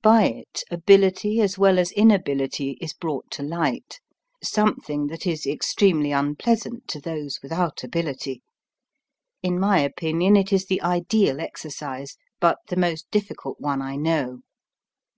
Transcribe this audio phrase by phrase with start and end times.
[0.00, 4.00] By it ability as well as inability is brought to light
[4.42, 8.40] something that is extremely un pleasant to those without ability.
[9.42, 14.40] In my opinion it is the ideal exercise, but the most difficult one I know.